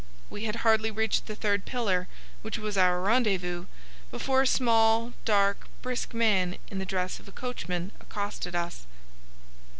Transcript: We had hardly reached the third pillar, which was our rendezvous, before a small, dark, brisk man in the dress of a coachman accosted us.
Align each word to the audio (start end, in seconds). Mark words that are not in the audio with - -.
We 0.31 0.45
had 0.45 0.55
hardly 0.65 0.89
reached 0.89 1.27
the 1.27 1.35
third 1.35 1.63
pillar, 1.63 2.07
which 2.41 2.57
was 2.57 2.75
our 2.75 2.99
rendezvous, 3.01 3.67
before 4.09 4.41
a 4.41 4.47
small, 4.47 5.13
dark, 5.25 5.67
brisk 5.83 6.15
man 6.15 6.57
in 6.71 6.79
the 6.79 6.87
dress 6.87 7.19
of 7.19 7.27
a 7.27 7.31
coachman 7.31 7.91
accosted 7.99 8.55
us. 8.55 8.87